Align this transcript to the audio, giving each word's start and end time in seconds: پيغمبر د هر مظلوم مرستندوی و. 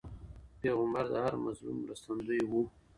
پيغمبر 0.59 1.05
د 1.13 1.15
هر 1.25 1.33
مظلوم 1.45 1.77
مرستندوی 1.85 2.41
و. 2.49 2.51